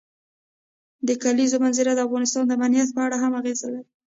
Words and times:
د 1.07 1.09
کلیزو 1.23 1.57
منظره 1.63 1.91
د 1.95 1.99
افغانستان 2.07 2.43
د 2.47 2.51
امنیت 2.57 2.89
په 2.93 3.01
اړه 3.05 3.17
هم 3.23 3.31
اغېز 3.39 3.59
لري. 3.65 3.81